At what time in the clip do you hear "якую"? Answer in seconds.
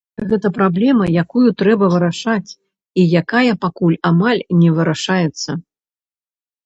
1.23-1.49